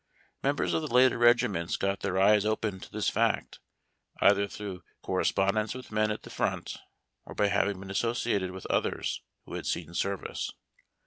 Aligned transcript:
Members 0.41 0.73
of 0.73 0.81
the 0.81 0.91
later 0.91 1.19
regiments 1.19 1.77
got 1.77 1.99
their 1.99 2.19
eyes 2.19 2.43
open 2.43 2.79
to 2.79 2.91
this 2.91 3.07
fact 3.07 3.59
either 4.19 4.47
through 4.47 4.81
correspondence 5.03 5.75
with 5.75 5.91
men 5.91 6.09
at 6.09 6.23
the 6.23 6.31
front, 6.31 6.77
or 7.23 7.35
by 7.35 7.49
having 7.49 7.79
been 7.79 7.91
associated 7.91 8.49
with 8.49 8.65
others 8.65 9.21
who 9.45 9.53
had 9.53 9.67
seen 9.67 9.93
service. 9.93 10.49